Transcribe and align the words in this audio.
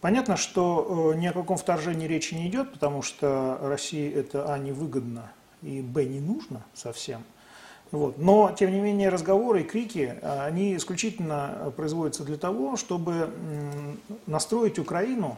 Понятно, 0.00 0.36
что 0.36 1.12
ни 1.14 1.26
о 1.26 1.32
каком 1.32 1.58
вторжении 1.58 2.06
речи 2.06 2.34
не 2.34 2.48
идет, 2.48 2.72
потому 2.72 3.02
что 3.02 3.58
России 3.60 4.10
это, 4.10 4.52
а, 4.52 4.58
невыгодно, 4.58 5.30
и, 5.62 5.82
б, 5.82 6.04
не 6.04 6.20
нужно 6.20 6.64
совсем. 6.72 7.22
Вот. 7.90 8.18
Но, 8.18 8.54
тем 8.56 8.72
не 8.72 8.80
менее, 8.80 9.10
разговоры 9.10 9.60
и 9.60 9.64
крики, 9.64 10.18
они 10.22 10.76
исключительно 10.76 11.72
производятся 11.76 12.24
для 12.24 12.36
того, 12.36 12.76
чтобы 12.76 13.30
настроить 14.26 14.78
Украину 14.78 15.36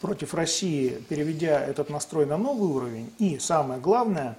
против 0.00 0.34
России, 0.34 1.02
переведя 1.08 1.58
этот 1.58 1.90
настрой 1.90 2.26
на 2.26 2.36
новый 2.36 2.68
уровень, 2.68 3.12
и, 3.18 3.38
самое 3.38 3.80
главное, 3.80 4.36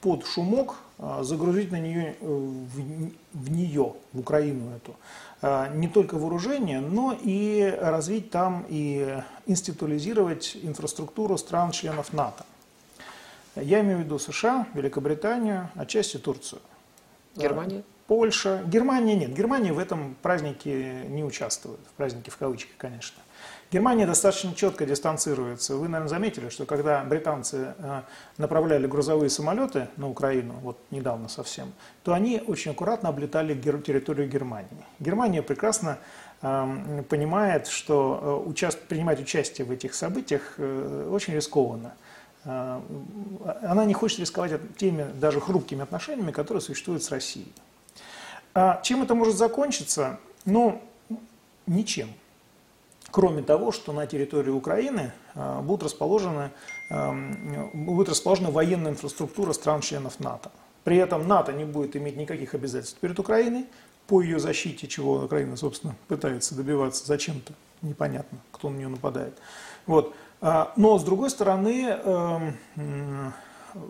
под 0.00 0.26
шумок 0.26 0.76
а, 0.98 1.22
загрузить 1.22 1.70
на 1.72 1.78
нее, 1.78 2.16
э, 2.20 2.26
в, 2.26 3.10
в 3.34 3.50
нее, 3.50 3.94
в 4.12 4.20
Украину 4.20 4.74
эту, 4.74 4.96
а, 5.42 5.68
не 5.68 5.88
только 5.88 6.16
вооружение, 6.16 6.80
но 6.80 7.16
и 7.20 7.76
развить 7.80 8.30
там 8.30 8.64
и 8.68 9.22
институализировать 9.46 10.56
инфраструктуру 10.62 11.36
стран-членов 11.36 12.12
НАТО. 12.12 12.46
Я 13.56 13.80
имею 13.80 13.98
в 13.98 14.00
виду 14.02 14.18
США, 14.18 14.66
Великобританию, 14.74 15.70
отчасти 15.74 16.18
Турцию. 16.18 16.60
Германия? 17.36 17.82
Польша. 18.06 18.62
Германия 18.66 19.16
нет. 19.16 19.34
Германия 19.34 19.72
в 19.72 19.78
этом 19.78 20.16
празднике 20.22 21.02
не 21.08 21.24
участвует. 21.24 21.80
В 21.92 21.96
празднике 21.96 22.30
в 22.30 22.36
кавычках, 22.36 22.76
конечно. 22.76 23.20
Германия 23.72 24.06
достаточно 24.06 24.54
четко 24.54 24.86
дистанцируется. 24.86 25.74
Вы, 25.74 25.88
наверное, 25.88 26.08
заметили, 26.08 26.50
что 26.50 26.66
когда 26.66 27.02
британцы 27.02 27.74
э, 27.76 28.02
направляли 28.38 28.86
грузовые 28.86 29.28
самолеты 29.28 29.88
на 29.96 30.08
Украину, 30.08 30.54
вот 30.62 30.78
недавно 30.92 31.28
совсем, 31.28 31.72
то 32.04 32.14
они 32.14 32.40
очень 32.46 32.70
аккуратно 32.70 33.08
облетали 33.08 33.60
территорию 33.60 34.28
Германии. 34.28 34.68
Германия 35.00 35.42
прекрасно 35.42 35.98
эм, 36.42 37.04
понимает, 37.08 37.66
что 37.66 38.46
э, 38.48 38.68
принимать 38.88 39.20
участие 39.20 39.66
в 39.66 39.72
этих 39.72 39.94
событиях 39.94 40.54
э, 40.58 41.08
очень 41.10 41.34
рискованно. 41.34 41.94
Она 42.44 43.84
не 43.84 43.92
хочет 43.92 44.20
рисковать 44.20 44.52
теми 44.76 45.04
даже 45.20 45.40
хрупкими 45.40 45.82
отношениями, 45.82 46.30
которые 46.30 46.60
существуют 46.60 47.02
с 47.02 47.10
Россией. 47.10 47.52
А 48.58 48.80
чем 48.82 49.02
это 49.02 49.14
может 49.14 49.36
закончиться? 49.36 50.18
Ну, 50.46 50.80
ничем 51.66 52.08
кроме 53.16 53.42
того, 53.42 53.72
что 53.72 53.94
на 53.94 54.06
территории 54.06 54.50
Украины 54.50 55.10
а, 55.34 55.62
будет 55.62 55.84
расположена, 55.84 56.50
будет 57.72 58.10
расположена 58.10 58.50
военная 58.50 58.92
инфраструктура 58.92 59.54
стран-членов 59.54 60.20
НАТО. 60.20 60.50
При 60.84 60.98
этом 60.98 61.26
НАТО 61.26 61.54
не 61.54 61.64
будет 61.64 61.96
иметь 61.96 62.18
никаких 62.18 62.52
обязательств 62.54 62.98
перед 63.00 63.18
Украиной 63.18 63.64
по 64.06 64.20
ее 64.20 64.38
защите, 64.38 64.86
чего 64.86 65.24
Украина, 65.24 65.56
собственно, 65.56 65.96
пытается 66.08 66.54
добиваться 66.54 67.06
зачем-то, 67.06 67.54
непонятно, 67.80 68.38
кто 68.52 68.68
на 68.68 68.76
нее 68.76 68.88
нападает. 68.88 69.38
Вот. 69.86 70.14
А, 70.42 70.74
но, 70.76 70.98
с 70.98 71.02
другой 71.02 71.30
стороны, 71.30 71.96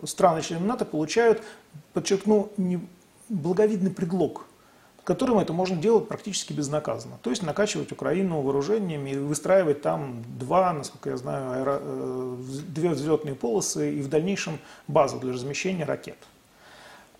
страны-члены 0.05 0.65
НАТО 0.65 0.85
получают, 0.85 1.43
подчеркну, 1.91 2.49
благовидный 3.27 3.91
предлог– 3.91 4.45
которым 5.07 5.39
это 5.39 5.53
можно 5.53 5.77
делать 5.77 6.09
практически 6.09 6.51
безнаказанно. 6.51 7.17
То 7.21 7.29
есть 7.29 7.41
накачивать 7.41 7.93
Украину 7.93 8.41
вооружениями 8.41 9.11
и 9.11 9.17
выстраивать 9.17 9.81
там 9.81 10.21
два, 10.37 10.73
насколько 10.73 11.11
я 11.11 11.15
знаю, 11.15 11.51
аэро... 11.51 11.79
Э, 11.81 12.35
две 12.67 12.89
взлетные 12.89 13.33
полосы 13.33 13.93
и 13.93 14.01
в 14.01 14.09
дальнейшем 14.09 14.59
базу 14.89 15.17
для 15.17 15.31
размещения 15.31 15.85
ракет. 15.85 16.17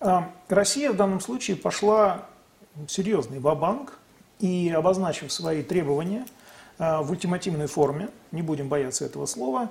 А, 0.00 0.30
Россия 0.50 0.92
в 0.92 0.96
данном 0.96 1.22
случае 1.22 1.56
пошла 1.56 2.26
серьезный 2.88 3.38
ва-банк 3.38 3.98
и, 4.38 4.68
обозначив 4.68 5.32
свои 5.32 5.62
требования 5.62 6.26
а, 6.78 7.00
в 7.00 7.10
ультимативной 7.10 7.68
форме, 7.68 8.10
не 8.32 8.42
будем 8.42 8.68
бояться 8.68 9.06
этого 9.06 9.24
слова, 9.24 9.70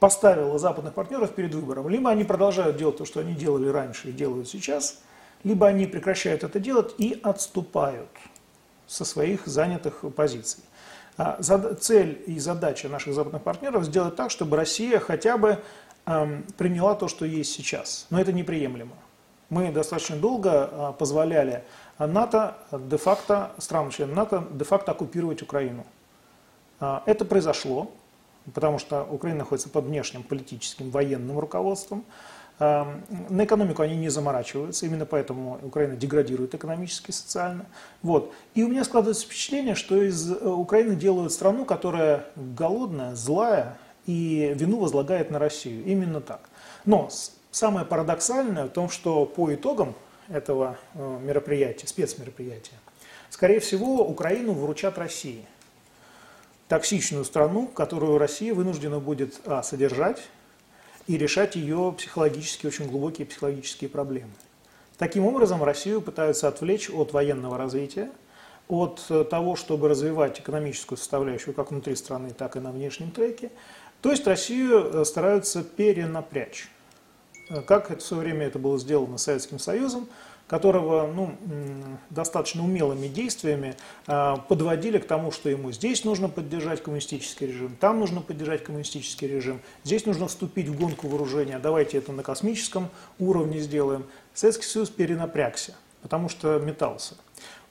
поставила 0.00 0.58
западных 0.58 0.92
партнеров 0.92 1.34
перед 1.34 1.54
выбором. 1.54 1.88
Либо 1.88 2.10
они 2.10 2.24
продолжают 2.24 2.76
делать 2.76 2.98
то, 2.98 3.06
что 3.06 3.20
они 3.20 3.32
делали 3.32 3.68
раньше 3.68 4.10
и 4.10 4.12
делают 4.12 4.50
сейчас– 4.50 4.98
либо 5.44 5.66
они 5.66 5.86
прекращают 5.86 6.44
это 6.44 6.58
делать 6.60 6.94
и 6.98 7.18
отступают 7.22 8.10
со 8.86 9.04
своих 9.04 9.46
занятых 9.46 10.04
позиций. 10.14 10.62
А, 11.16 11.40
цель 11.80 12.22
и 12.26 12.38
задача 12.38 12.88
наших 12.88 13.14
западных 13.14 13.42
партнеров 13.42 13.84
сделать 13.84 14.16
так, 14.16 14.30
чтобы 14.30 14.56
Россия 14.56 14.98
хотя 14.98 15.36
бы 15.36 15.62
приняла 16.56 16.94
то, 16.94 17.08
что 17.08 17.24
есть 17.24 17.52
сейчас. 17.52 18.06
Но 18.10 18.20
это 18.20 18.32
неприемлемо. 18.32 18.94
Мы 19.48 19.70
достаточно 19.70 20.16
долго 20.16 20.68
а, 20.72 20.92
позволяли 20.92 21.62
НАТО 21.98 22.56
де-факто, 22.72 23.52
странам-членам 23.58 24.16
НАТО 24.16 24.44
де-факто 24.50 24.92
оккупировать 24.92 25.40
Украину. 25.42 25.86
А, 26.80 27.04
это 27.06 27.24
произошло, 27.24 27.90
потому 28.54 28.80
что 28.80 29.04
Украина 29.04 29.40
находится 29.40 29.68
под 29.68 29.84
внешним 29.84 30.24
политическим 30.24 30.90
военным 30.90 31.38
руководством. 31.38 32.04
На 32.58 33.44
экономику 33.44 33.82
они 33.82 33.96
не 33.96 34.08
заморачиваются, 34.08 34.86
именно 34.86 35.04
поэтому 35.04 35.60
Украина 35.62 35.94
деградирует 35.94 36.54
экономически 36.54 37.10
и 37.10 37.12
социально. 37.12 37.66
Вот. 38.02 38.32
И 38.54 38.62
у 38.62 38.68
меня 38.68 38.82
складывается 38.82 39.26
впечатление, 39.26 39.74
что 39.74 40.02
из 40.02 40.30
э, 40.30 40.48
Украины 40.48 40.96
делают 40.96 41.32
страну, 41.32 41.66
которая 41.66 42.24
голодная, 42.34 43.14
злая 43.14 43.76
и 44.06 44.54
вину 44.56 44.78
возлагает 44.78 45.30
на 45.30 45.38
Россию. 45.38 45.84
Именно 45.84 46.22
так. 46.22 46.48
Но 46.86 47.10
самое 47.50 47.84
парадоксальное 47.84 48.64
в 48.64 48.70
том, 48.70 48.88
что 48.88 49.26
по 49.26 49.52
итогам 49.52 49.94
этого 50.28 50.78
э, 50.94 51.18
мероприятия, 51.22 51.86
спецмероприятия, 51.86 52.78
скорее 53.28 53.60
всего, 53.60 54.06
Украину 54.08 54.54
вручат 54.54 54.96
России. 54.96 55.44
Токсичную 56.68 57.26
страну, 57.26 57.66
которую 57.66 58.16
Россия 58.16 58.54
вынуждена 58.54 58.98
будет 58.98 59.40
а, 59.44 59.62
содержать, 59.62 60.20
и 61.06 61.16
решать 61.16 61.56
ее 61.56 61.94
психологические, 61.96 62.68
очень 62.70 62.88
глубокие 62.88 63.26
психологические 63.26 63.90
проблемы. 63.90 64.30
Таким 64.98 65.26
образом, 65.26 65.62
Россию 65.62 66.00
пытаются 66.00 66.48
отвлечь 66.48 66.90
от 66.90 67.12
военного 67.12 67.58
развития, 67.58 68.10
от 68.68 69.04
э, 69.10 69.24
того, 69.24 69.54
чтобы 69.54 69.88
развивать 69.88 70.40
экономическую 70.40 70.98
составляющую 70.98 71.54
как 71.54 71.70
внутри 71.70 71.94
страны, 71.96 72.30
так 72.30 72.56
и 72.56 72.60
на 72.60 72.72
внешнем 72.72 73.10
треке. 73.10 73.50
То 74.00 74.10
есть 74.10 74.26
Россию 74.26 74.90
э, 74.92 75.04
стараются 75.04 75.62
перенапрячь. 75.62 76.68
Э, 77.50 77.60
как 77.60 77.90
это 77.90 78.00
в 78.00 78.04
свое 78.06 78.24
время 78.24 78.46
это 78.46 78.58
было 78.58 78.78
сделано 78.78 79.18
Советским 79.18 79.58
Союзом, 79.58 80.08
которого 80.46 81.06
ну, 81.12 81.36
достаточно 82.10 82.62
умелыми 82.62 83.08
действиями 83.08 83.74
а, 84.06 84.36
подводили 84.36 84.98
к 84.98 85.06
тому, 85.06 85.32
что 85.32 85.48
ему 85.48 85.72
здесь 85.72 86.04
нужно 86.04 86.28
поддержать 86.28 86.82
коммунистический 86.82 87.46
режим, 87.46 87.76
там 87.76 87.98
нужно 87.98 88.20
поддержать 88.20 88.62
коммунистический 88.62 89.26
режим, 89.26 89.60
здесь 89.84 90.06
нужно 90.06 90.28
вступить 90.28 90.68
в 90.68 90.78
гонку 90.78 91.08
вооружения, 91.08 91.58
давайте 91.58 91.98
это 91.98 92.12
на 92.12 92.22
космическом 92.22 92.88
уровне 93.18 93.58
сделаем. 93.58 94.06
Советский 94.34 94.66
Союз 94.66 94.90
перенапрягся, 94.90 95.74
потому 96.02 96.28
что 96.28 96.58
метался. 96.58 97.16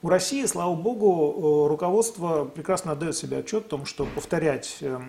У 0.02 0.08
России, 0.08 0.44
слава 0.44 0.74
богу, 0.74 1.68
руководство 1.68 2.44
прекрасно 2.44 2.92
отдает 2.92 3.16
себе 3.16 3.38
отчет 3.38 3.66
о 3.66 3.68
том, 3.70 3.86
что 3.86 4.06
повторять 4.14 4.76
э, 4.82 5.00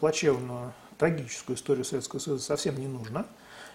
плачевную, 0.00 0.74
трагическую 0.98 1.56
историю 1.56 1.84
Советского 1.84 2.20
Союза 2.20 2.44
совсем 2.44 2.78
не 2.78 2.86
нужно. 2.86 3.26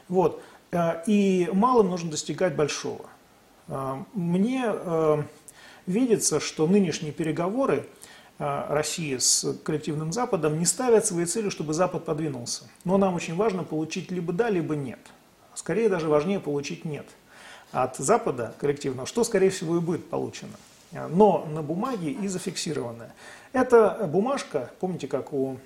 Вот. 0.07 0.41
Э, 0.71 1.01
и 1.07 1.49
малым 1.51 1.89
нужно 1.89 2.11
достигать 2.11 2.55
большого. 2.55 3.09
А, 3.67 4.03
мне 4.13 4.63
э, 4.65 5.23
видится, 5.85 6.39
что 6.39 6.67
нынешние 6.67 7.11
переговоры 7.11 7.87
э, 8.39 8.65
России 8.69 9.17
с 9.17 9.57
коллективным 9.63 10.11
Западом 10.11 10.59
не 10.59 10.65
ставят 10.65 11.05
своей 11.05 11.25
целью, 11.25 11.51
чтобы 11.51 11.73
Запад 11.73 12.05
подвинулся. 12.05 12.65
Но 12.83 12.97
нам 12.97 13.15
очень 13.15 13.35
важно 13.35 13.63
получить 13.63 14.11
либо 14.11 14.33
да, 14.33 14.49
либо 14.49 14.75
нет. 14.75 14.99
Скорее 15.53 15.89
даже 15.89 16.07
важнее 16.07 16.39
получить 16.39 16.85
нет 16.85 17.05
от 17.71 17.97
Запада 17.97 18.53
коллективного, 18.59 19.07
что 19.07 19.23
скорее 19.23 19.49
всего 19.49 19.77
и 19.77 19.79
будет 19.79 20.09
получено. 20.09 20.53
Но 21.09 21.47
на 21.51 21.61
бумаге 21.61 22.11
и 22.11 22.27
зафиксированное. 22.27 23.13
Это 23.51 24.09
бумажка, 24.11 24.71
помните, 24.79 25.07
как 25.07 25.33
у 25.33 25.57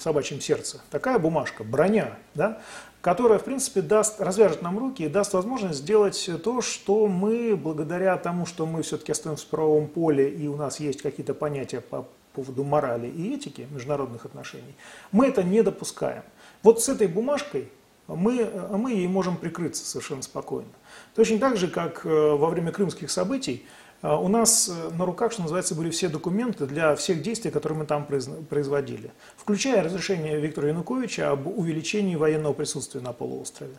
собачьем 0.00 0.40
сердце, 0.40 0.80
такая 0.90 1.18
бумажка, 1.18 1.62
броня, 1.64 2.16
да, 2.34 2.60
которая, 3.00 3.38
в 3.38 3.44
принципе, 3.44 3.82
даст, 3.82 4.20
развяжет 4.20 4.62
нам 4.62 4.78
руки 4.78 5.04
и 5.04 5.08
даст 5.08 5.32
возможность 5.32 5.78
сделать 5.78 6.28
то, 6.42 6.60
что 6.60 7.06
мы, 7.06 7.56
благодаря 7.56 8.16
тому, 8.16 8.46
что 8.46 8.66
мы 8.66 8.82
все-таки 8.82 9.12
остаемся 9.12 9.46
в 9.46 9.48
правовом 9.48 9.86
поле 9.86 10.28
и 10.28 10.48
у 10.48 10.56
нас 10.56 10.80
есть 10.80 11.02
какие-то 11.02 11.34
понятия 11.34 11.80
по 11.80 12.08
поводу 12.32 12.64
морали 12.64 13.06
и 13.06 13.34
этики 13.34 13.68
международных 13.70 14.24
отношений, 14.24 14.74
мы 15.12 15.28
это 15.28 15.44
не 15.44 15.62
допускаем. 15.62 16.22
Вот 16.64 16.82
с 16.82 16.88
этой 16.88 17.06
бумажкой 17.06 17.68
мы, 18.08 18.50
мы 18.72 18.92
ей 18.92 19.08
можем 19.08 19.36
прикрыться 19.36 19.84
совершенно 19.84 20.22
спокойно. 20.22 20.68
Точно 21.14 21.38
так 21.38 21.56
же, 21.56 21.68
как 21.68 22.04
э, 22.04 22.08
во 22.08 22.48
время 22.50 22.72
крымских 22.72 23.10
событий 23.10 23.64
у 24.14 24.28
нас 24.28 24.68
э, 24.68 24.90
на 24.94 25.04
руках, 25.04 25.32
что 25.32 25.42
называется, 25.42 25.74
были 25.74 25.90
все 25.90 26.08
документы 26.08 26.66
для 26.66 26.94
всех 26.94 27.22
действий, 27.22 27.50
которые 27.50 27.78
мы 27.80 27.86
там 27.86 28.06
производили, 28.06 29.10
включая 29.36 29.82
разрешение 29.82 30.38
Виктора 30.38 30.68
Януковича 30.68 31.30
об 31.30 31.46
увеличении 31.46 32.14
военного 32.14 32.52
присутствия 32.52 33.00
на 33.00 33.12
полуострове. 33.12 33.76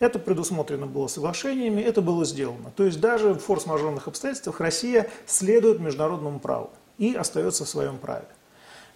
Это 0.00 0.18
предусмотрено 0.18 0.86
было 0.86 1.08
соглашениями, 1.08 1.82
это 1.82 2.00
было 2.00 2.24
сделано. 2.24 2.70
То 2.76 2.84
есть 2.84 3.00
даже 3.00 3.34
в 3.34 3.40
форс-мажорных 3.40 4.06
обстоятельствах 4.06 4.60
Россия 4.60 5.10
следует 5.26 5.80
международному 5.80 6.38
праву 6.38 6.70
и 6.98 7.14
остается 7.14 7.64
в 7.64 7.68
своем 7.68 7.98
праве. 7.98 8.26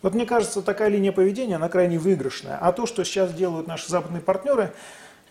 Вот 0.00 0.14
мне 0.14 0.26
кажется, 0.26 0.62
такая 0.62 0.88
линия 0.88 1.12
поведения, 1.12 1.56
она 1.56 1.68
крайне 1.68 1.98
выигрышная. 1.98 2.56
А 2.58 2.72
то, 2.72 2.86
что 2.86 3.04
сейчас 3.04 3.32
делают 3.32 3.66
наши 3.66 3.88
западные 3.88 4.20
партнеры, 4.20 4.72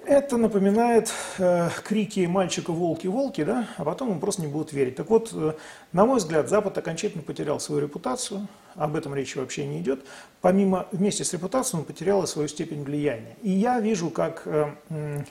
это 0.06 0.38
напоминает 0.38 1.14
э, 1.38 1.70
крики 1.84 2.26
мальчика 2.26 2.72
«волки, 2.72 3.08
волки», 3.08 3.44
да? 3.44 3.68
а 3.78 3.84
потом 3.84 4.10
он 4.12 4.20
просто 4.20 4.42
не 4.42 4.48
будут 4.48 4.74
верить. 4.74 4.96
Так 4.96 5.10
вот, 5.10 5.30
э, 5.34 5.54
на 5.92 6.06
мой 6.06 6.18
взгляд, 6.18 6.50
Запад 6.50 6.78
окончательно 6.78 7.24
потерял 7.24 7.60
свою 7.60 7.82
репутацию, 7.82 8.48
об 8.76 8.96
этом 8.96 9.14
речи 9.14 9.38
вообще 9.38 9.66
не 9.66 9.80
идет. 9.80 10.04
Помимо, 10.42 10.88
вместе 10.92 11.24
с 11.24 11.34
репутацией 11.34 11.80
он 11.82 11.86
потерял 11.86 12.24
и 12.24 12.28
свою 12.28 12.48
степень 12.48 12.84
влияния. 12.84 13.36
И 13.42 13.52
я 13.52 13.80
вижу, 13.80 14.10
как 14.10 14.44
э, 14.46 14.72
э, 14.90 15.24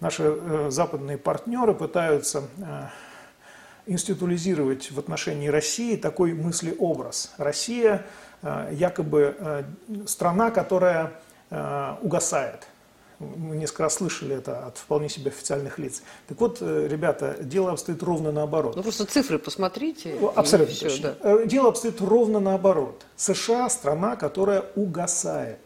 наши 0.00 0.24
э, 0.24 0.66
западные 0.70 1.18
партнеры 1.18 1.74
пытаются 1.74 2.44
э, 2.58 2.86
институализировать 3.86 4.90
в 4.90 4.98
отношении 4.98 5.48
России 5.48 5.96
такой 5.96 6.34
мыслеобраз. 6.34 7.34
Россия 7.38 8.04
э, 8.42 8.70
якобы 8.72 9.36
э, 9.38 9.64
страна, 10.06 10.50
которая 10.50 11.12
э, 11.50 11.94
угасает– 12.02 12.66
мы 13.18 13.56
несколько 13.56 13.84
раз 13.84 13.94
слышали 13.94 14.36
это 14.36 14.66
от 14.66 14.78
вполне 14.78 15.08
себе 15.08 15.30
официальных 15.30 15.78
лиц. 15.78 16.02
Так 16.28 16.40
вот, 16.40 16.58
э, 16.60 16.86
ребята, 16.88 17.36
дело 17.40 17.72
обстоит 17.72 18.02
ровно 18.02 18.32
наоборот. 18.32 18.76
Ну 18.76 18.82
просто 18.82 19.06
цифры 19.06 19.38
посмотрите. 19.38 20.18
Абсолютно 20.34 20.74
все, 20.74 20.88
точно. 20.88 21.16
Да. 21.20 21.32
Э, 21.32 21.46
дело 21.46 21.68
обстоит 21.68 22.00
ровно 22.00 22.40
наоборот. 22.40 23.04
США– 23.16 23.68
страна, 23.70 24.16
которая 24.16 24.64
угасает. 24.76 25.60